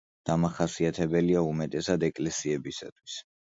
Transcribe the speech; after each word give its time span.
დამახასიათებელია 0.27 1.45
უმეტესად 1.51 2.07
ეკლესიებისათვის. 2.11 3.23